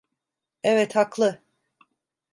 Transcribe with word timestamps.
Evet, 0.63 0.95
haklı. 0.95 1.41